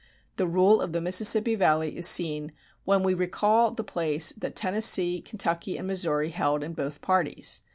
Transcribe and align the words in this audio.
The 0.37 0.47
rule 0.47 0.81
of 0.81 0.93
the 0.93 0.99
Mississippi 0.99 1.53
Valley 1.53 1.95
is 1.95 2.07
seen 2.07 2.49
when 2.85 3.03
we 3.03 3.13
recall 3.13 3.69
the 3.69 3.83
place 3.83 4.31
that 4.31 4.55
Tennessee, 4.55 5.21
Kentucky, 5.21 5.77
and 5.77 5.85
Missouri 5.85 6.29
held 6.29 6.63
in 6.63 6.73
both 6.73 7.01
parties. 7.01 7.61